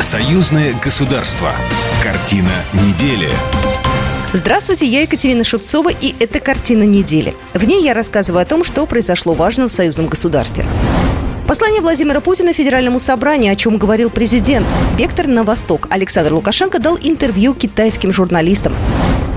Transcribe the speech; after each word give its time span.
Союзное 0.00 0.72
государство. 0.82 1.52
Картина 2.02 2.48
недели. 2.72 3.28
Здравствуйте, 4.32 4.86
я 4.86 5.02
Екатерина 5.02 5.44
Шевцова, 5.44 5.90
и 5.90 6.14
это 6.18 6.40
«Картина 6.40 6.84
недели». 6.84 7.36
В 7.52 7.64
ней 7.64 7.84
я 7.84 7.92
рассказываю 7.92 8.40
о 8.40 8.46
том, 8.46 8.64
что 8.64 8.86
произошло 8.86 9.34
важно 9.34 9.68
в 9.68 9.72
союзном 9.72 10.06
государстве. 10.06 10.64
Послание 11.46 11.82
Владимира 11.82 12.20
Путина 12.22 12.54
Федеральному 12.54 12.98
собранию, 12.98 13.52
о 13.52 13.56
чем 13.56 13.76
говорил 13.76 14.08
президент. 14.08 14.66
Вектор 14.96 15.26
на 15.26 15.44
восток. 15.44 15.86
Александр 15.90 16.32
Лукашенко 16.32 16.78
дал 16.78 16.98
интервью 16.98 17.52
китайским 17.52 18.10
журналистам. 18.10 18.72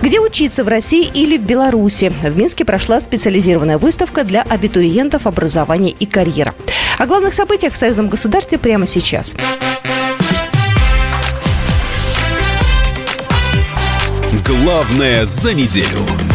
Где 0.02 0.21
учиться 0.21 0.64
в 0.64 0.70
России 0.70 1.05
или 1.14 1.38
в 1.38 1.41
Беларуси? 1.41 2.14
В 2.21 2.38
Минске 2.38 2.64
прошла 2.64 3.02
специализированная 3.02 3.77
выставка 3.77 4.23
для 4.23 4.43
абитуриентов 4.43 5.27
образования 5.27 5.91
и 5.91 6.05
карьера. 6.05 6.55
О 6.98 7.05
главных 7.05 7.34
событиях 7.34 7.73
в 7.73 7.77
союзном 7.77 8.07
государстве 8.07 8.57
прямо 8.57 8.86
сейчас. 8.86 9.36
Главное 14.45 15.25
за 15.25 15.53
неделю. 15.53 16.33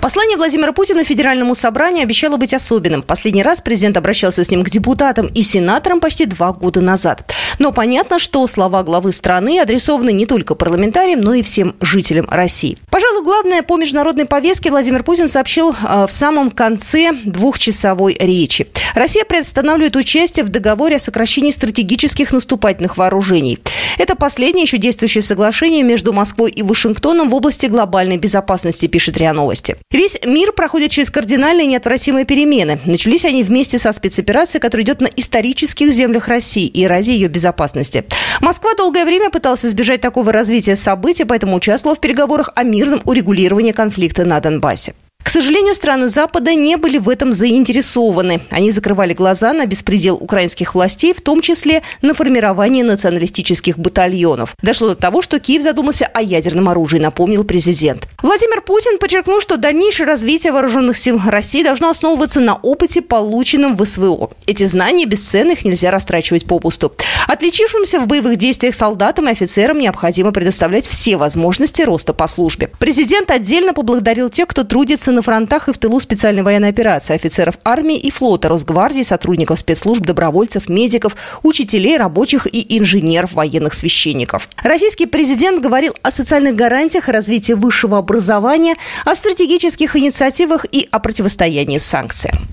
Послание 0.00 0.36
Владимира 0.36 0.72
Путина 0.72 1.02
Федеральному 1.02 1.56
собранию 1.56 2.04
обещало 2.04 2.36
быть 2.36 2.54
особенным. 2.54 3.02
Последний 3.02 3.42
раз 3.42 3.60
президент 3.60 3.96
обращался 3.96 4.44
с 4.44 4.50
ним 4.50 4.62
к 4.62 4.70
депутатам 4.70 5.26
и 5.26 5.42
сенаторам 5.42 5.98
почти 5.98 6.24
два 6.24 6.52
года 6.52 6.80
назад. 6.80 7.32
Но 7.58 7.72
понятно, 7.72 8.20
что 8.20 8.46
слова 8.46 8.84
главы 8.84 9.10
страны 9.10 9.58
адресованы 9.60 10.12
не 10.12 10.24
только 10.24 10.54
парламентариям, 10.54 11.20
но 11.20 11.34
и 11.34 11.42
всем 11.42 11.74
жителям 11.80 12.28
России. 12.30 12.78
Пожалуй, 12.90 13.24
главное 13.24 13.62
по 13.62 13.76
международной 13.76 14.26
повестке 14.26 14.70
Владимир 14.70 15.02
Путин 15.02 15.26
сообщил 15.26 15.70
э, 15.72 16.06
в 16.06 16.12
самом 16.12 16.52
конце 16.52 17.12
двухчасовой 17.24 18.16
речи. 18.20 18.68
Россия 18.94 19.24
приостанавливает 19.24 19.96
участие 19.96 20.44
в 20.44 20.48
договоре 20.48 20.96
о 20.96 21.00
сокращении 21.00 21.50
стратегических 21.50 22.30
наступательных 22.30 22.96
вооружений. 22.96 23.58
Это 23.98 24.14
последнее 24.14 24.62
еще 24.62 24.78
действующее 24.78 25.22
соглашение 25.22 25.82
между 25.82 26.12
Москвой 26.12 26.52
и 26.52 26.62
Вашингтоном 26.62 27.28
в 27.28 27.34
области 27.34 27.66
глобальной 27.66 28.16
безопасности, 28.16 28.86
пишет 28.86 29.18
РИА 29.18 29.32
Новости. 29.32 29.76
Весь 29.90 30.18
мир 30.22 30.52
проходит 30.52 30.90
через 30.90 31.10
кардинальные 31.10 31.66
неотвратимые 31.66 32.26
перемены. 32.26 32.78
Начались 32.84 33.24
они 33.24 33.42
вместе 33.42 33.78
со 33.78 33.90
спецоперацией, 33.92 34.60
которая 34.60 34.84
идет 34.84 35.00
на 35.00 35.06
исторических 35.06 35.92
землях 35.92 36.28
России 36.28 36.66
и 36.66 36.86
ради 36.86 37.12
ее 37.12 37.28
безопасности. 37.28 38.04
Москва 38.42 38.74
долгое 38.74 39.06
время 39.06 39.30
пыталась 39.30 39.64
избежать 39.64 40.02
такого 40.02 40.30
развития 40.30 40.76
событий, 40.76 41.24
поэтому 41.24 41.56
участвовала 41.56 41.96
в 41.96 42.00
переговорах 42.00 42.50
о 42.54 42.64
мирном 42.64 43.00
урегулировании 43.06 43.72
конфликта 43.72 44.26
на 44.26 44.38
Донбассе. 44.40 44.94
К 45.28 45.30
сожалению, 45.30 45.74
страны 45.74 46.08
Запада 46.08 46.54
не 46.54 46.76
были 46.76 46.96
в 46.96 47.06
этом 47.06 47.34
заинтересованы. 47.34 48.40
Они 48.48 48.70
закрывали 48.70 49.12
глаза 49.12 49.52
на 49.52 49.66
беспредел 49.66 50.16
украинских 50.16 50.74
властей, 50.74 51.12
в 51.12 51.20
том 51.20 51.42
числе 51.42 51.82
на 52.00 52.14
формирование 52.14 52.82
националистических 52.82 53.78
батальонов. 53.78 54.54
Дошло 54.62 54.88
до 54.88 54.94
того, 54.94 55.20
что 55.20 55.38
Киев 55.38 55.62
задумался 55.62 56.06
о 56.06 56.22
ядерном 56.22 56.70
оружии, 56.70 56.98
напомнил 56.98 57.44
президент. 57.44 58.08
Владимир 58.22 58.62
Путин 58.62 58.98
подчеркнул, 58.98 59.42
что 59.42 59.58
дальнейшее 59.58 60.06
развитие 60.06 60.50
вооруженных 60.50 60.96
сил 60.96 61.20
России 61.26 61.62
должно 61.62 61.90
основываться 61.90 62.40
на 62.40 62.54
опыте, 62.54 63.02
полученном 63.02 63.76
в 63.76 63.84
СВО. 63.84 64.30
Эти 64.46 64.64
знания 64.64 65.04
бесценны, 65.04 65.52
их 65.52 65.62
нельзя 65.62 65.90
растрачивать 65.90 66.46
попусту. 66.46 66.94
Отличившимся 67.26 68.00
в 68.00 68.06
боевых 68.06 68.36
действиях 68.36 68.74
солдатам 68.74 69.28
и 69.28 69.32
офицерам 69.32 69.78
необходимо 69.78 70.32
предоставлять 70.32 70.88
все 70.88 71.18
возможности 71.18 71.82
роста 71.82 72.14
по 72.14 72.26
службе. 72.26 72.70
Президент 72.78 73.30
отдельно 73.30 73.74
поблагодарил 73.74 74.30
тех, 74.30 74.48
кто 74.48 74.64
трудится 74.64 75.07
на 75.12 75.22
фронтах 75.22 75.68
и 75.68 75.72
в 75.72 75.78
тылу 75.78 76.00
специальной 76.00 76.42
военной 76.42 76.68
операции, 76.68 77.14
офицеров 77.14 77.58
армии 77.64 77.96
и 77.96 78.10
флота, 78.10 78.48
Росгвардии, 78.48 79.02
сотрудников 79.02 79.58
спецслужб, 79.58 80.04
добровольцев, 80.04 80.68
медиков, 80.68 81.16
учителей, 81.42 81.96
рабочих 81.96 82.46
и 82.46 82.78
инженеров, 82.78 83.32
военных 83.32 83.74
священников. 83.74 84.48
Российский 84.62 85.06
президент 85.06 85.62
говорил 85.62 85.94
о 86.02 86.10
социальных 86.10 86.56
гарантиях, 86.56 87.08
о 87.08 87.12
развитии 87.12 87.52
высшего 87.52 87.98
образования, 87.98 88.76
о 89.04 89.14
стратегических 89.14 89.96
инициативах 89.96 90.66
и 90.70 90.88
о 90.90 90.98
противостоянии 90.98 91.78
санкциям. 91.78 92.48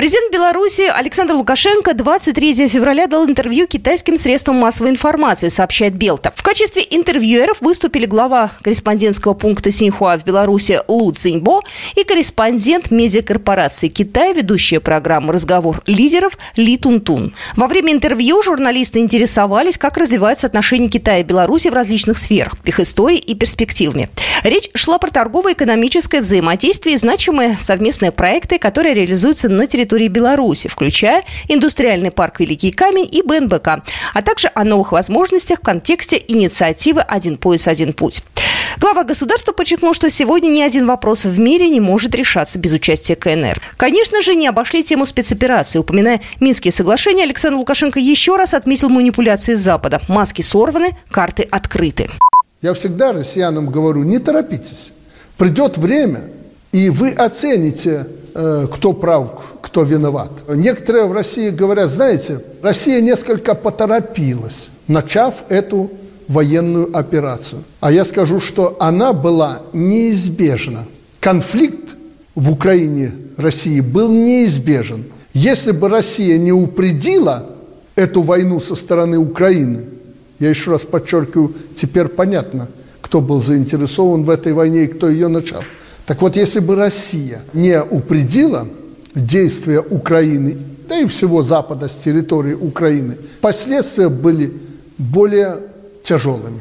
Президент 0.00 0.32
Беларуси 0.32 0.90
Александр 0.90 1.34
Лукашенко 1.34 1.92
23 1.92 2.68
февраля 2.68 3.06
дал 3.06 3.26
интервью 3.26 3.66
китайским 3.66 4.16
средствам 4.16 4.56
массовой 4.56 4.88
информации, 4.88 5.50
сообщает 5.50 5.94
Белта. 5.94 6.32
В 6.34 6.42
качестве 6.42 6.86
интервьюеров 6.88 7.60
выступили 7.60 8.06
глава 8.06 8.50
корреспондентского 8.62 9.34
пункта 9.34 9.70
Синьхуа 9.70 10.16
в 10.16 10.24
Беларуси 10.24 10.80
Лу 10.88 11.12
Циньбо 11.12 11.60
и 11.96 12.04
корреспондент 12.04 12.90
медиакорпорации 12.90 13.88
Китая, 13.88 14.32
ведущая 14.32 14.80
программу 14.80 15.32
«Разговор 15.32 15.82
лидеров» 15.84 16.38
Ли 16.56 16.78
Тунтун. 16.78 17.34
Во 17.54 17.66
время 17.66 17.92
интервью 17.92 18.42
журналисты 18.42 19.00
интересовались, 19.00 19.76
как 19.76 19.98
развиваются 19.98 20.46
отношения 20.46 20.88
Китая 20.88 21.18
и 21.18 21.24
Беларуси 21.24 21.68
в 21.68 21.74
различных 21.74 22.16
сферах, 22.16 22.54
их 22.64 22.80
историей 22.80 23.20
и 23.20 23.34
перспективами. 23.34 24.08
Речь 24.44 24.70
шла 24.72 24.96
про 24.96 25.10
торгово-экономическое 25.10 26.22
взаимодействие 26.22 26.94
и 26.94 26.98
значимые 26.98 27.58
совместные 27.60 28.12
проекты, 28.12 28.58
которые 28.58 28.94
реализуются 28.94 29.50
на 29.50 29.66
территории 29.66 29.89
территории 29.90 30.08
Беларуси, 30.08 30.68
включая 30.68 31.24
индустриальный 31.48 32.12
парк 32.12 32.38
«Великий 32.38 32.70
камень» 32.70 33.08
и 33.10 33.22
БНБК, 33.22 33.82
а 34.14 34.22
также 34.22 34.48
о 34.54 34.64
новых 34.64 34.92
возможностях 34.92 35.58
в 35.58 35.62
контексте 35.62 36.22
инициативы 36.28 37.00
«Один 37.00 37.36
пояс, 37.36 37.66
один 37.66 37.92
путь». 37.92 38.22
Глава 38.78 39.02
государства 39.02 39.52
подчеркнул, 39.52 39.92
что 39.94 40.08
сегодня 40.08 40.48
ни 40.48 40.62
один 40.62 40.86
вопрос 40.86 41.24
в 41.24 41.38
мире 41.40 41.68
не 41.68 41.80
может 41.80 42.14
решаться 42.14 42.56
без 42.58 42.72
участия 42.72 43.16
КНР. 43.16 43.60
Конечно 43.76 44.22
же, 44.22 44.36
не 44.36 44.46
обошли 44.46 44.84
тему 44.84 45.06
спецоперации. 45.06 45.80
Упоминая 45.80 46.20
Минские 46.38 46.70
соглашения, 46.70 47.24
Александр 47.24 47.56
Лукашенко 47.56 47.98
еще 47.98 48.36
раз 48.36 48.54
отметил 48.54 48.88
манипуляции 48.88 49.54
Запада. 49.54 50.00
Маски 50.06 50.42
сорваны, 50.42 50.96
карты 51.10 51.48
открыты. 51.50 52.08
Я 52.62 52.74
всегда 52.74 53.12
россиянам 53.12 53.70
говорю, 53.70 54.04
не 54.04 54.18
торопитесь. 54.18 54.92
Придет 55.36 55.76
время, 55.76 56.20
и 56.70 56.90
вы 56.90 57.10
оцените, 57.10 58.06
э, 58.34 58.68
кто 58.72 58.92
прав, 58.92 59.42
кто 59.70 59.84
виноват. 59.84 60.32
Некоторые 60.48 61.06
в 61.06 61.12
России 61.12 61.50
говорят, 61.50 61.90
знаете, 61.90 62.40
Россия 62.60 63.00
несколько 63.00 63.54
поторопилась, 63.54 64.68
начав 64.88 65.44
эту 65.48 65.92
военную 66.26 66.96
операцию. 66.96 67.62
А 67.78 67.92
я 67.92 68.04
скажу, 68.04 68.40
что 68.40 68.76
она 68.80 69.12
была 69.12 69.62
неизбежна. 69.72 70.86
Конфликт 71.20 71.94
в 72.34 72.50
Украине 72.50 73.12
России 73.36 73.80
был 73.80 74.10
неизбежен. 74.10 75.04
Если 75.32 75.70
бы 75.70 75.88
Россия 75.88 76.36
не 76.36 76.52
упредила 76.52 77.46
эту 77.94 78.22
войну 78.22 78.60
со 78.60 78.74
стороны 78.74 79.18
Украины, 79.18 79.84
я 80.40 80.48
еще 80.48 80.72
раз 80.72 80.82
подчеркиваю, 80.82 81.54
теперь 81.76 82.08
понятно, 82.08 82.66
кто 83.00 83.20
был 83.20 83.40
заинтересован 83.40 84.24
в 84.24 84.30
этой 84.30 84.52
войне 84.52 84.84
и 84.84 84.88
кто 84.88 85.08
ее 85.08 85.28
начал. 85.28 85.62
Так 86.06 86.22
вот, 86.22 86.34
если 86.34 86.58
бы 86.58 86.74
Россия 86.74 87.42
не 87.52 87.80
упредила 87.80 88.66
действия 89.14 89.80
Украины, 89.80 90.56
да 90.88 90.98
и 90.98 91.06
всего 91.06 91.42
Запада 91.42 91.88
с 91.88 91.96
территории 91.96 92.54
Украины, 92.54 93.16
последствия 93.40 94.08
были 94.08 94.52
более 94.98 95.58
тяжелыми. 96.02 96.60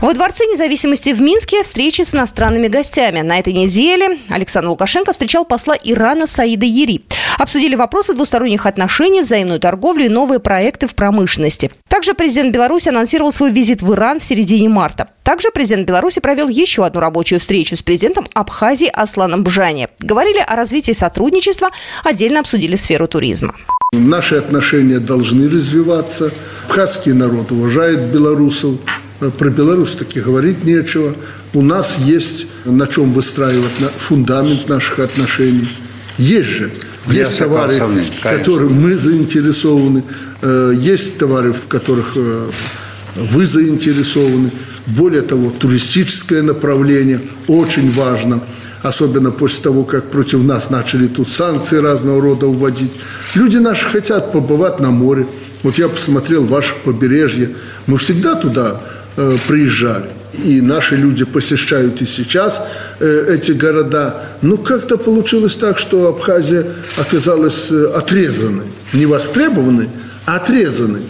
Во 0.00 0.12
Дворце 0.12 0.44
независимости 0.44 1.14
в 1.14 1.20
Минске 1.20 1.62
встречи 1.62 2.02
с 2.02 2.14
иностранными 2.14 2.68
гостями. 2.68 3.20
На 3.20 3.38
этой 3.38 3.54
неделе 3.54 4.18
Александр 4.28 4.68
Лукашенко 4.68 5.12
встречал 5.12 5.44
посла 5.46 5.76
Ирана 5.82 6.26
Саида 6.26 6.66
Ери. 6.66 7.04
Обсудили 7.38 7.74
вопросы 7.74 8.14
двусторонних 8.14 8.64
отношений, 8.66 9.20
взаимную 9.22 9.58
торговлю 9.58 10.04
и 10.04 10.08
новые 10.08 10.38
проекты 10.38 10.86
в 10.86 10.94
промышленности. 10.94 11.70
Также 11.88 12.14
президент 12.14 12.54
Беларуси 12.54 12.88
анонсировал 12.88 13.32
свой 13.32 13.50
визит 13.50 13.82
в 13.82 13.92
Иран 13.92 14.20
в 14.20 14.24
середине 14.24 14.68
марта. 14.68 15.08
Также 15.24 15.50
президент 15.50 15.86
Беларуси 15.88 16.20
провел 16.20 16.48
еще 16.48 16.84
одну 16.86 17.00
рабочую 17.00 17.40
встречу 17.40 17.76
с 17.76 17.82
президентом 17.82 18.26
Абхазии 18.34 18.88
Асланом 18.92 19.42
Бжани. 19.42 19.88
Говорили 19.98 20.38
о 20.38 20.54
развитии 20.54 20.92
сотрудничества, 20.92 21.70
отдельно 22.04 22.40
обсудили 22.40 22.76
сферу 22.76 23.08
туризма. 23.08 23.54
Наши 23.92 24.36
отношения 24.36 24.98
должны 24.98 25.48
развиваться. 25.48 26.32
Абхазский 26.66 27.12
народ 27.12 27.52
уважает 27.52 28.12
белорусов. 28.12 28.76
Про 29.38 29.48
Беларусь 29.50 29.92
таки 29.92 30.20
говорить 30.20 30.64
нечего. 30.64 31.14
У 31.52 31.62
нас 31.62 31.98
есть 31.98 32.46
на 32.64 32.86
чем 32.86 33.12
выстраивать 33.12 33.72
фундамент 33.96 34.68
наших 34.68 34.98
отношений. 34.98 35.68
Есть 36.18 36.48
же. 36.48 36.70
Есть 37.08 37.38
товары, 37.38 37.80
в 37.80 38.22
которых 38.22 38.70
мы 38.70 38.96
заинтересованы. 38.96 40.04
Э, 40.42 40.72
есть 40.76 41.18
товары, 41.18 41.52
в 41.52 41.66
которых 41.66 42.16
э, 42.16 42.46
вы 43.16 43.46
заинтересованы. 43.46 44.50
Более 44.86 45.22
того, 45.22 45.50
туристическое 45.50 46.42
направление 46.42 47.20
очень 47.46 47.90
важно– 47.90 48.42
особенно 48.84 49.32
после 49.32 49.62
того, 49.62 49.84
как 49.84 50.10
против 50.10 50.42
нас 50.42 50.70
начали 50.70 51.06
тут 51.06 51.30
санкции 51.30 51.78
разного 51.78 52.20
рода 52.20 52.46
уводить. 52.46 52.92
Люди 53.34 53.56
наши 53.56 53.88
хотят 53.88 54.30
побывать 54.30 54.78
на 54.78 54.90
море. 54.90 55.26
Вот 55.62 55.78
я 55.78 55.88
посмотрел 55.88 56.44
ваше 56.44 56.74
побережье. 56.84 57.56
Мы 57.86 57.96
всегда 57.96 58.34
туда 58.34 58.82
э, 59.16 59.38
приезжали. 59.48 60.10
И 60.44 60.60
наши 60.60 60.96
люди 60.96 61.24
посещают 61.24 62.02
и 62.02 62.06
сейчас 62.06 62.62
э, 63.00 63.26
эти 63.28 63.52
города. 63.52 64.24
Ну, 64.42 64.58
как-то 64.58 64.96
получилось 64.96 65.56
так, 65.56 65.78
что 65.78 66.08
Абхазия 66.08 66.66
оказалась 66.96 67.70
э, 67.70 67.86
отрезанной. 67.94 68.66
Не 68.92 69.06
востребованной, 69.06 69.88
а 70.26 70.36
отрезанной. 70.36 71.02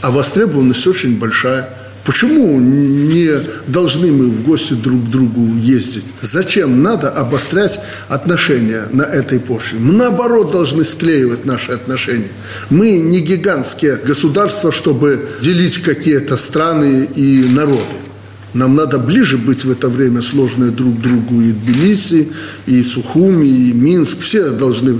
А 0.00 0.10
востребованность 0.10 0.86
очень 0.86 1.18
большая. 1.18 1.68
Почему 2.08 2.58
не 2.58 3.28
должны 3.66 4.10
мы 4.10 4.30
в 4.30 4.42
гости 4.42 4.72
друг 4.72 5.04
к 5.04 5.10
другу 5.10 5.46
ездить? 5.58 6.04
Зачем 6.22 6.82
надо 6.82 7.10
обострять 7.10 7.78
отношения 8.08 8.84
на 8.92 9.02
этой 9.02 9.38
почве? 9.38 9.78
Мы 9.78 9.92
наоборот 9.92 10.50
должны 10.50 10.84
склеивать 10.84 11.44
наши 11.44 11.72
отношения. 11.72 12.30
Мы 12.70 13.00
не 13.00 13.20
гигантские 13.20 13.96
государства, 13.96 14.72
чтобы 14.72 15.28
делить 15.42 15.82
какие-то 15.82 16.38
страны 16.38 17.04
и 17.14 17.44
народы. 17.50 18.07
Нам 18.54 18.74
надо 18.74 18.98
ближе 18.98 19.38
быть 19.38 19.64
в 19.64 19.70
это 19.70 19.88
время 19.88 20.22
сложные 20.22 20.70
друг 20.70 21.00
другу 21.00 21.40
и 21.40 21.52
Тбилиси, 21.52 22.30
и 22.66 22.82
Сухуми, 22.82 23.46
и 23.46 23.72
Минск. 23.72 24.20
Все 24.20 24.50
должны 24.50 24.98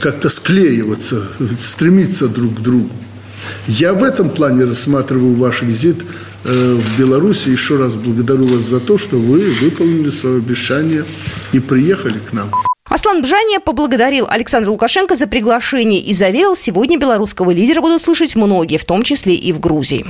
как-то 0.00 0.28
склеиваться, 0.28 1.22
стремиться 1.58 2.28
друг 2.28 2.58
к 2.58 2.60
другу. 2.60 2.90
Я 3.66 3.92
в 3.92 4.02
этом 4.02 4.30
плане 4.30 4.64
рассматриваю 4.64 5.34
ваш 5.34 5.62
визит 5.62 5.98
Э, 6.44 6.74
в 6.74 6.98
Беларуси. 6.98 7.48
Еще 7.48 7.78
раз 7.78 7.96
благодарю 7.96 8.46
вас 8.46 8.64
за 8.64 8.78
то, 8.78 8.98
что 8.98 9.16
вы 9.16 9.50
выполнили 9.62 10.10
свое 10.10 10.36
обещание 10.36 11.04
и 11.52 11.60
приехали 11.60 12.18
к 12.18 12.34
нам. 12.34 12.50
Аслан 12.90 13.22
Бжания 13.22 13.60
поблагодарил 13.60 14.26
Александра 14.28 14.70
Лукашенко 14.70 15.16
за 15.16 15.26
приглашение 15.26 16.00
и 16.00 16.12
заверил, 16.12 16.54
сегодня 16.54 16.98
белорусского 16.98 17.50
лидера 17.50 17.80
будут 17.80 18.02
слышать 18.02 18.36
многие, 18.36 18.76
в 18.76 18.84
том 18.84 19.02
числе 19.02 19.34
и 19.34 19.52
в 19.52 19.60
Грузии. 19.60 20.04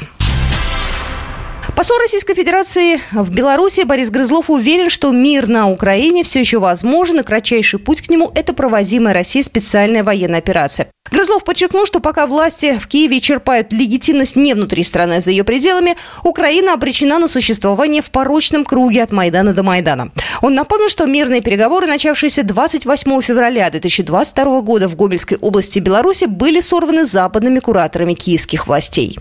Посол 1.77 1.99
Российской 1.99 2.35
Федерации 2.35 3.01
в 3.11 3.33
Беларуси 3.33 3.83
Борис 3.83 4.09
Грызлов 4.11 4.49
уверен, 4.49 4.91
что 4.91 5.11
мир 5.11 5.49
на 5.49 5.69
Украине 5.69 6.23
все 6.23 6.39
еще 6.39 6.61
возможен, 6.61 7.19
и 7.19 7.23
кратчайший 7.25 7.81
путь 7.81 8.01
к 8.01 8.11
нему– 8.11 8.31
это 8.37 8.53
проводимая 8.53 9.13
Россией 9.13 9.43
специальная 9.43 10.05
военная 10.05 10.39
операция. 10.39 10.87
Грызлов 11.11 11.43
подчеркнул, 11.43 11.85
что 11.85 11.99
пока 11.99 12.29
власти 12.29 12.79
в 12.79 12.87
Киеве 12.87 13.19
черпают 13.21 13.73
легитимность 13.73 14.37
не 14.37 14.55
внутри 14.55 14.85
страны, 14.85 15.15
а 15.15 15.21
за 15.21 15.33
ее 15.33 15.43
пределами, 15.43 15.97
Украина 16.23 16.75
обречена 16.75 17.19
на 17.19 17.27
существование 17.27 18.03
в 18.03 18.11
порочном 18.11 18.65
круге 18.65 19.03
от 19.03 19.11
Майдана 19.11 19.53
до 19.53 19.65
Майдана. 19.65 20.13
Он 20.43 20.55
напомнил, 20.55 20.89
что 20.89 21.07
мирные 21.07 21.41
переговоры, 21.43 21.89
начавшиеся 21.89 22.45
28 22.45 23.21
февраля 23.21 23.69
2022 23.69 24.61
года 24.61 24.89
в 24.89 24.95
Гомельской 24.95 25.39
области 25.39 25.81
Беларуси, 25.81 26.27
были 26.27 26.61
сорваны 26.61 27.05
западными 27.05 27.59
кураторами 27.59 28.15
киевских 28.15 28.69
властей. 28.69 29.19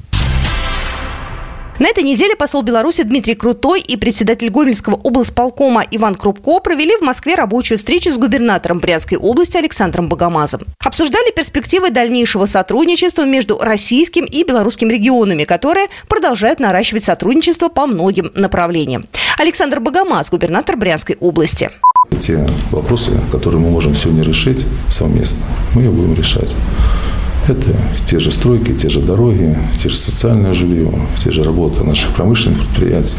На 1.79 1.87
этой 1.87 2.03
неделе 2.03 2.35
посол 2.35 2.61
Беларуси 2.61 3.01
Дмитрий 3.01 3.33
Крутой 3.33 3.81
и 3.81 3.97
председатель 3.97 4.49
Гомельского 4.49 4.95
облсполкома 4.95 5.83
Иван 5.89 6.13
Крупко 6.13 6.59
провели 6.59 6.95
в 6.97 7.01
Москве 7.01 7.33
рабочую 7.33 7.79
встречу 7.79 8.11
с 8.11 8.17
губернатором 8.17 8.79
Брянской 8.79 9.17
области 9.17 9.57
Александром 9.57 10.07
Богомазом. 10.07 10.61
Обсуждали 10.85 11.31
перспективы 11.31 11.89
дальнейшего 11.89 12.45
сотрудничества 12.45 13.25
между 13.25 13.57
российским 13.57 14.23
и 14.25 14.43
белорусским 14.43 14.87
регионами, 14.87 15.45
которые 15.45 15.87
продолжают 16.07 16.59
наращивать 16.59 17.05
сотрудничество 17.05 17.69
по 17.69 17.87
многим 17.87 18.31
направлениям. 18.35 19.07
Александр 19.39 19.79
Богомаз, 19.79 20.29
губернатор 20.29 20.77
Брянской 20.77 21.17
области. 21.19 21.71
Те 22.19 22.47
вопросы, 22.69 23.19
которые 23.31 23.59
мы 23.59 23.71
можем 23.71 23.95
сегодня 23.95 24.21
решить 24.23 24.65
совместно, 24.89 25.43
мы 25.73 25.83
их 25.83 25.91
будем 25.91 26.13
решать. 26.13 26.55
Это 27.47 27.75
те 28.05 28.19
же 28.19 28.31
стройки, 28.31 28.73
те 28.73 28.89
же 28.89 29.01
дороги, 29.01 29.57
те 29.81 29.89
же 29.89 29.97
социальное 29.97 30.53
жилье, 30.53 30.89
те 31.21 31.29
же 31.31 31.43
работы 31.43 31.83
наших 31.83 32.11
промышленных 32.15 32.59
предприятий. 32.59 33.17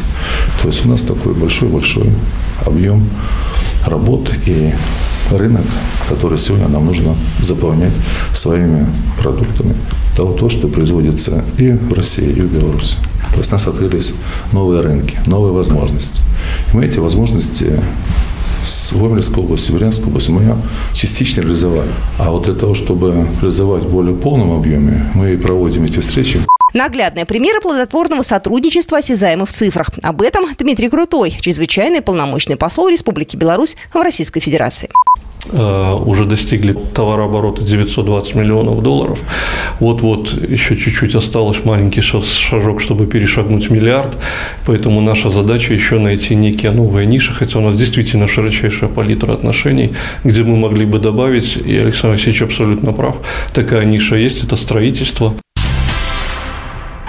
То 0.61 0.67
есть 0.67 0.85
у 0.85 0.89
нас 0.89 1.01
такой 1.01 1.35
большой-большой 1.35 2.09
объем 2.65 3.07
работ 3.85 4.31
и 4.47 4.73
рынок, 5.31 5.65
который 6.09 6.39
сегодня 6.39 6.67
нам 6.67 6.85
нужно 6.85 7.15
заполнять 7.39 7.95
своими 8.33 8.87
продуктами. 9.21 9.75
Того, 10.15 10.33
то, 10.33 10.49
что 10.49 10.69
производится 10.69 11.43
и 11.57 11.71
в 11.71 11.93
России, 11.93 12.29
и 12.29 12.41
в 12.41 12.51
Беларуси. 12.51 12.97
То 13.31 13.39
есть 13.39 13.51
у 13.51 13.55
нас 13.55 13.67
открылись 13.67 14.13
новые 14.53 14.81
рынки, 14.81 15.17
новые 15.25 15.51
возможности. 15.51 16.21
И 16.71 16.77
мы 16.77 16.85
эти 16.85 16.99
возможности 16.99 17.79
с 18.65 18.93
Гомельской 18.93 19.43
областью, 19.43 19.75
Брянской 19.75 20.07
областью 20.07 20.33
мы 20.33 20.41
ее 20.41 20.57
частично 20.93 21.41
реализовали. 21.41 21.89
А 22.17 22.31
вот 22.31 22.43
для 22.43 22.55
того, 22.55 22.73
чтобы 22.73 23.27
реализовать 23.41 23.83
в 23.83 23.91
более 23.91 24.15
полном 24.15 24.51
объеме, 24.51 25.09
мы 25.13 25.37
проводим 25.37 25.83
эти 25.83 25.99
встречи. 25.99 26.41
Наглядные 26.73 27.25
примеры 27.25 27.61
плодотворного 27.61 28.21
сотрудничества 28.21 28.97
осязаемы 28.97 29.45
в 29.45 29.53
цифрах. 29.53 29.91
Об 30.01 30.21
этом 30.21 30.45
Дмитрий 30.57 30.89
Крутой, 30.89 31.33
чрезвычайный 31.39 32.01
полномочный 32.01 32.57
посол 32.57 32.89
Республики 32.89 33.37
Беларусь 33.37 33.77
в 33.93 34.01
Российской 34.01 34.41
Федерации. 34.41 34.89
Э, 35.51 35.93
уже 35.93 36.25
достигли 36.25 36.73
товарооборота 36.73 37.61
920 37.61 38.35
миллионов 38.35 38.81
долларов. 38.81 39.19
Вот-вот 39.79 40.33
еще 40.33 40.75
чуть-чуть 40.75 41.15
осталось 41.15 41.63
маленький 41.63 42.01
шажок, 42.01 42.81
чтобы 42.81 43.05
перешагнуть 43.05 43.69
миллиард. 43.69 44.17
Поэтому 44.65 45.01
наша 45.01 45.29
задача 45.29 45.73
еще 45.73 45.99
найти 45.99 46.35
некие 46.35 46.71
новые 46.71 47.05
ниши, 47.05 47.31
хотя 47.33 47.59
у 47.59 47.61
нас 47.61 47.75
действительно 47.75 48.27
широчайшая 48.27 48.89
палитра 48.89 49.33
отношений, 49.33 49.93
где 50.23 50.43
мы 50.43 50.57
могли 50.57 50.85
бы 50.85 50.97
добавить, 50.97 51.57
и 51.57 51.77
Александр 51.77 52.15
Васильевич 52.15 52.41
абсолютно 52.41 52.91
прав, 52.91 53.17
такая 53.53 53.85
ниша 53.85 54.15
есть, 54.15 54.43
это 54.43 54.55
строительство. 54.55 55.35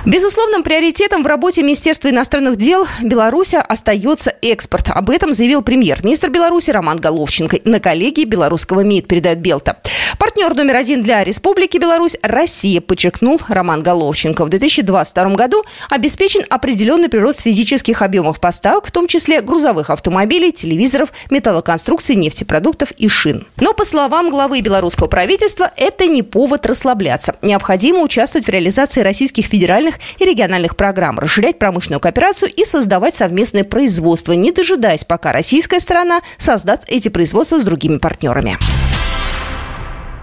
Безусловным 0.06 0.62
приоритетом 0.62 1.24
в 1.24 1.26
работе 1.26 1.64
Министерства 1.64 2.08
иностранных 2.08 2.54
дел 2.54 2.86
Беларуси 3.02 3.56
остается 3.56 4.32
экспорт. 4.40 4.90
Об 4.90 5.10
этом 5.10 5.32
заявил 5.32 5.62
премьер-министр 5.62 6.30
Беларуси 6.30 6.70
Роман 6.70 6.98
Головченко 6.98 7.58
на 7.64 7.80
коллегии 7.80 8.24
белорусского 8.24 8.82
МИД, 8.82 9.08
передает 9.08 9.40
Белта. 9.40 9.80
Партнер 10.18 10.54
номер 10.54 10.76
один 10.76 11.02
для 11.02 11.24
Республики 11.24 11.76
Беларусь– 11.76 12.16
Россия, 12.22 12.80
подчеркнул 12.80 13.40
Роман 13.48 13.82
Головченко. 13.82 14.44
В 14.44 14.48
2022 14.48 15.34
году 15.34 15.64
обеспечен 15.90 16.42
определенный 16.48 17.08
прирост 17.08 17.42
физических 17.42 18.00
объемов 18.00 18.40
поставок, 18.40 18.86
в 18.86 18.92
том 18.92 19.08
числе 19.08 19.40
грузовых 19.40 19.90
автомобилей, 19.90 20.52
телевизоров, 20.52 21.12
металлоконструкций, 21.30 22.14
нефтепродуктов 22.14 22.92
и 22.92 23.08
шин. 23.08 23.46
Но, 23.58 23.74
по 23.74 23.84
словам 23.84 24.30
главы 24.30 24.60
белорусского 24.60 25.08
правительства, 25.08 25.70
это 25.76 26.06
не 26.06 26.22
повод 26.22 26.64
расслабляться. 26.64 27.36
Необходимо 27.42 28.00
участвовать 28.00 28.46
в 28.46 28.50
реализации 28.50 29.00
российских 29.00 29.46
федеральных 29.46 29.95
федеральных 29.96 30.00
и 30.18 30.24
региональных 30.24 30.76
программ, 30.76 31.18
расширять 31.18 31.58
промышленную 31.58 32.00
кооперацию 32.00 32.52
и 32.52 32.64
создавать 32.64 33.16
совместное 33.16 33.64
производство, 33.64 34.32
не 34.32 34.52
дожидаясь, 34.52 35.04
пока 35.04 35.32
российская 35.32 35.80
сторона 35.80 36.20
создаст 36.38 36.84
эти 36.88 37.08
производства 37.08 37.58
с 37.58 37.64
другими 37.64 37.98
партнерами. 37.98 38.58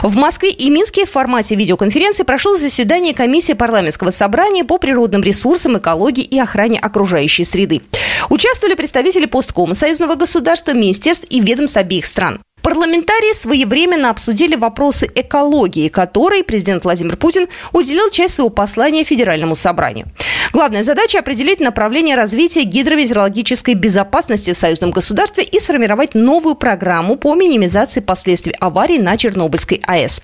В 0.01 0.15
Москве 0.17 0.51
и 0.51 0.69
Минске 0.69 1.05
в 1.05 1.11
формате 1.11 1.55
видеоконференции 1.55 2.23
прошло 2.23 2.57
заседание 2.57 3.13
комиссии 3.13 3.53
парламентского 3.53 4.11
собрания 4.11 4.65
по 4.65 4.77
природным 4.77 5.23
ресурсам, 5.23 5.77
экологии 5.77 6.23
и 6.23 6.37
охране 6.37 6.77
окружающей 6.77 7.45
среды. 7.45 7.81
Участвовали 8.29 8.75
представители 8.75 9.27
посткома 9.27 9.75
союзного 9.75 10.15
государства, 10.15 10.73
министерств 10.73 11.25
и 11.29 11.39
ведомств 11.39 11.77
обеих 11.77 12.05
стран. 12.05 12.41
Парламентарии 12.63 13.33
своевременно 13.33 14.09
обсудили 14.09 14.55
вопросы 14.55 15.09
экологии, 15.13 15.89
которой 15.89 16.45
президент 16.45 16.85
Владимир 16.85 17.17
Путин 17.17 17.49
уделил 17.73 18.09
часть 18.09 18.35
своего 18.35 18.49
послания 18.49 19.03
Федеральному 19.03 19.53
собранию. 19.53 20.07
Главная 20.53 20.83
задача– 20.83 21.19
определить 21.19 21.59
направление 21.59 22.15
развития 22.15 22.63
гидрометеорологической 22.63 23.73
безопасности 23.73 24.53
в 24.53 24.57
союзном 24.57 24.91
государстве 24.91 25.43
и 25.43 25.59
сформировать 25.59 26.15
новую 26.15 26.55
программу 26.55 27.17
по 27.17 27.35
минимизации 27.35 27.99
последствий 27.99 28.55
аварий 28.61 28.97
на 28.97 29.17
Чернобыльской 29.17 29.81
АЭС. 29.85 30.21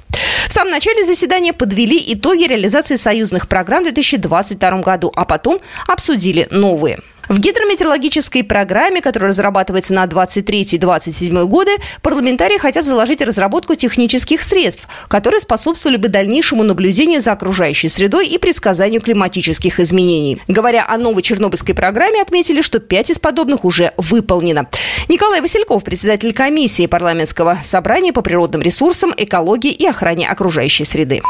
В 0.47 0.53
самом 0.53 0.71
начале 0.71 1.03
заседания 1.03 1.51
подвели 1.51 2.01
итоги 2.13 2.45
реализации 2.45 2.95
союзных 2.95 3.49
программ 3.49 3.81
в 3.83 3.91
2022 3.91 4.81
году, 4.81 5.11
а 5.13 5.25
потом 5.25 5.59
обсудили 5.87 6.47
новые. 6.51 6.99
В 7.29 7.37
гидрометеорологической 7.37 8.43
программе, 8.43 9.03
которая 9.03 9.29
разрабатывается 9.29 9.93
на 9.93 10.05
23-27 10.05 11.45
годы, 11.45 11.71
парламентарии 12.01 12.57
хотят 12.57 12.85
заложить 12.85 13.21
разработку 13.21 13.75
технических 13.75 14.41
средств, 14.41 14.87
которые 15.07 15.39
способствовали 15.39 15.97
бы 15.97 16.07
дальнейшему 16.07 16.63
наблюдению 16.63 17.21
за 17.21 17.33
окружающей 17.33 17.87
средой 17.87 18.27
и 18.27 18.39
предсказанию 18.39 18.99
климатических 18.99 19.79
изменений. 19.79 20.41
Говоря 20.47 20.87
о 20.87 20.97
новой 20.97 21.21
Чернобыльской 21.21 21.75
программе, 21.75 22.19
отметили, 22.19 22.61
что 22.63 22.79
пять 22.79 23.11
из 23.11 23.19
подобных 23.19 23.63
уже 23.63 23.93
выполнено. 23.97 24.67
Николай 25.07 25.41
Васильков, 25.41 25.83
председатель 25.83 26.33
комиссии 26.33 26.87
парламентского 26.87 27.59
собрания 27.63 28.11
по 28.11 28.23
природным 28.23 28.63
ресурсам, 28.63 29.13
экологии 29.15 29.71
и 29.71 29.85
охране 29.85 30.27
окружающей 30.27 30.83
среды. 30.83 31.21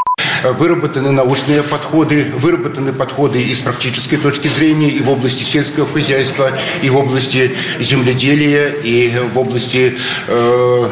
Выработаны 0.44 1.12
научные 1.12 1.64
подходы, 1.64 2.32
выработаны 2.38 2.94
подходы 2.94 3.42
и 3.42 3.54
с 3.54 3.62
практической 3.62 4.16
точки 4.16 4.48
зрения, 4.48 4.90
и 4.90 5.00
в 5.02 5.10
области 5.10 5.44
сельского 5.44 5.86
хозяйства, 5.92 6.52
и 6.82 6.90
в 6.90 6.98
области 6.98 7.52
земледелия, 7.80 8.70
и 8.70 9.12
в 9.34 9.38
области 9.38 9.98
э, 10.28 10.90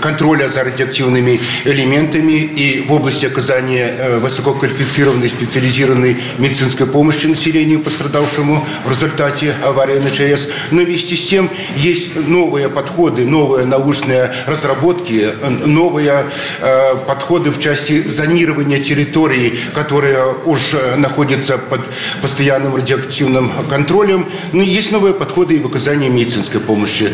контроля 0.00 0.48
за 0.48 0.64
радиоактивными 0.64 1.40
элементами, 1.64 2.32
и 2.32 2.84
в 2.86 2.92
области 2.92 3.26
оказания 3.26 3.94
э, 3.98 4.18
высококвалифицированной 4.18 5.28
специализированной 5.28 6.16
медицинской 6.38 6.86
помощи 6.86 7.26
населению, 7.26 7.80
пострадавшему 7.80 8.66
в 8.84 8.90
результате 8.90 9.54
аварии 9.64 9.98
на 9.98 10.10
ЧАЭС. 10.10 10.48
Но 10.70 10.82
вместе 10.82 11.16
с 11.16 11.26
тем 11.26 11.50
есть 11.76 12.14
новые 12.16 12.68
подходы, 12.68 13.24
новые 13.24 13.66
научные 13.66 14.32
разработки, 14.46 15.30
новые 15.66 16.26
э, 16.60 16.94
подходы 17.06 17.50
в 17.50 17.58
части 17.58 18.06
зонирования 18.08 18.82
территории, 18.82 19.58
которые 19.74 20.34
уже 20.44 20.96
находятся 20.96 21.58
под 21.58 21.80
постоянным 22.20 22.74
радиоактивным 22.76 23.52
контролем. 23.68 24.21
Но 24.52 24.62
есть 24.62 24.92
новые 24.92 25.14
подходы 25.14 25.56
и 25.56 25.60
в 25.60 25.66
оказании 25.66 26.08
медицинской 26.08 26.60
помощи. 26.60 27.08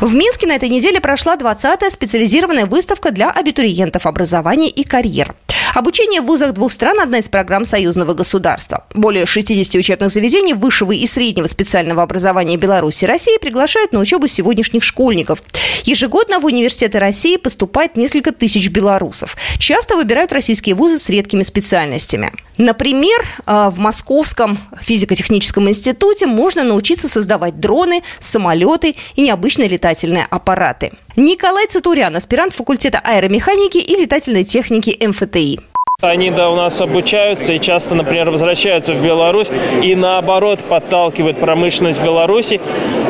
В 0.00 0.14
Минске 0.14 0.46
на 0.46 0.52
этой 0.52 0.68
неделе 0.68 1.00
прошла 1.00 1.36
20-я 1.36 1.90
специализированная 1.90 2.66
выставка 2.66 3.10
для 3.10 3.30
абитуриентов 3.30 4.06
образования 4.06 4.68
и 4.68 4.84
карьер. 4.84 5.34
Обучение 5.74 6.22
в 6.22 6.26
вузах 6.26 6.54
двух 6.54 6.72
стран– 6.72 7.00
одна 7.02 7.18
из 7.18 7.28
программ 7.28 7.64
союзного 7.64 8.14
государства. 8.14 8.84
Более 8.94 9.26
60 9.26 9.74
учебных 9.74 10.10
заведений 10.10 10.54
высшего 10.54 10.92
и 10.92 11.06
среднего 11.06 11.46
специального 11.46 12.02
образования 12.02 12.56
Беларуси 12.56 13.04
и 13.04 13.06
России 13.06 13.38
приглашают 13.38 13.92
на 13.92 14.00
учебу 14.00 14.26
сегодняшних 14.28 14.82
школьников. 14.82 15.42
Ежегодно 15.84 16.40
в 16.40 16.46
университеты 16.46 16.98
России 16.98 17.36
поступает 17.36 17.96
несколько 17.96 18.32
тысяч 18.32 18.70
белорусов. 18.70 19.36
Часто 19.58 19.96
выбирают 19.96 20.32
российские 20.32 20.74
вузы 20.74 20.98
с 20.98 21.08
редкими 21.08 21.42
специальностями. 21.42 22.32
Например, 22.56 23.20
э, 23.46 23.68
в 23.70 23.78
Московском 23.78 24.58
физико-техническом 24.80 25.68
институте 25.68 26.26
можно 26.26 26.64
научиться 26.64 27.08
создавать 27.08 27.60
дроны, 27.60 28.02
самолеты 28.20 28.96
и 29.14 29.22
необычные 29.22 29.68
летательные 29.68 30.26
аппараты. 30.28 30.92
Николай 31.20 31.66
Цатурян, 31.66 32.14
аспирант 32.14 32.52
факультета 32.52 33.00
аэромеханики 33.02 33.78
и 33.78 33.96
летательной 33.96 34.44
техники 34.44 34.96
МФТИ. 35.04 35.58
Они 36.00 36.30
да, 36.30 36.48
у 36.48 36.54
нас 36.54 36.80
обучаются 36.80 37.54
и 37.54 37.58
часто, 37.58 37.96
например, 37.96 38.30
возвращаются 38.30 38.94
в 38.94 39.04
Беларусь 39.04 39.50
и 39.82 39.96
наоборот 39.96 40.60
подталкивают 40.60 41.40
промышленность 41.40 42.00
Беларуси 42.00 42.60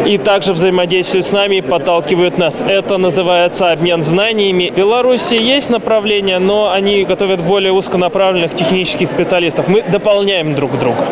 и 0.07 0.17
также 0.17 0.55
взаимодействуют 0.55 1.27
с 1.27 1.33
нами 1.33 1.57
и 1.57 1.61
подталкивают 1.61 2.38
нас. 2.38 2.62
Это 2.67 2.97
называется 2.97 3.73
обмен 3.73 4.00
знаниями. 4.00 4.71
В 4.71 4.79
Беларуси 4.79 5.35
есть 5.35 5.69
направления, 5.69 6.38
но 6.38 6.73
они 6.73 7.05
готовят 7.05 7.41
более 7.41 7.73
узконаправленных 7.73 8.55
технических 8.55 9.09
специалистов. 9.09 9.69
Мы 9.69 9.83
дополняем 9.83 10.55
друг 10.55 10.79
друга. 10.79 11.05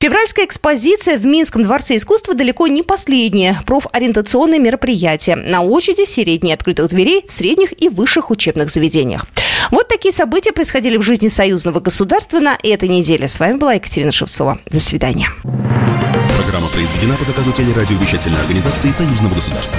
Февральская 0.00 0.44
экспозиция 0.44 1.18
в 1.18 1.26
Минском 1.26 1.62
дворце 1.62 1.96
искусства 1.96 2.34
далеко 2.34 2.68
не 2.68 2.84
последнее 2.84 3.58
профориентационное 3.66 4.60
мероприятие. 4.60 5.34
На 5.34 5.62
очереди 5.62 6.04
серия 6.04 6.38
дней 6.38 6.52
открытых 6.52 6.88
дверей 6.90 7.24
в 7.26 7.32
средних 7.32 7.82
и 7.82 7.88
высших 7.88 8.30
учебных 8.30 8.70
заведениях. 8.70 9.26
Вот 9.72 9.88
такие 9.88 10.12
события 10.12 10.52
происходили 10.52 10.98
в 10.98 11.02
жизни 11.02 11.26
союзного 11.26 11.80
государства 11.80 12.38
на 12.38 12.56
этой 12.62 12.88
неделе. 12.88 13.26
С 13.26 13.40
вами 13.40 13.54
была 13.54 13.72
Екатерина 13.72 14.12
Шевцова. 14.12 14.60
До 14.66 14.78
свидания. 14.78 15.30
Программа 15.42 16.68
произведена 16.68 17.16
по 17.16 17.24
заказу 17.24 17.50
телерадиовещательной 17.50 18.38
организации 18.38 18.92
союзного 18.92 19.34
государства. 19.34 19.78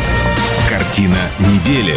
Картина 0.70 1.30
недели. 1.40 1.96